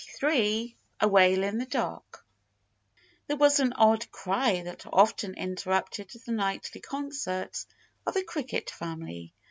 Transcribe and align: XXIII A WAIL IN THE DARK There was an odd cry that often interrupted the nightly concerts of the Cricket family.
XXIII 0.15 0.75
A 1.01 1.07
WAIL 1.07 1.43
IN 1.43 1.59
THE 1.59 1.67
DARK 1.67 2.25
There 3.27 3.37
was 3.37 3.59
an 3.59 3.71
odd 3.73 4.09
cry 4.09 4.63
that 4.63 4.83
often 4.91 5.35
interrupted 5.35 6.09
the 6.09 6.31
nightly 6.31 6.81
concerts 6.81 7.67
of 8.07 8.15
the 8.15 8.23
Cricket 8.23 8.71
family. 8.71 9.35